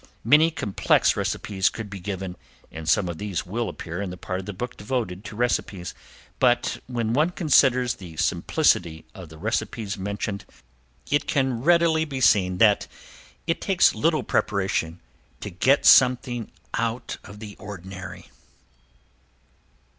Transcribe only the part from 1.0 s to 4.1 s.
recipes could be given, and some of these will appear in